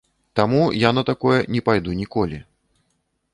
[0.37, 2.41] Таму я на такое не пайду ніколі.